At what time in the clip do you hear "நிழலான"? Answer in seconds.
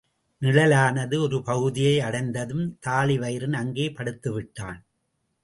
0.41-1.03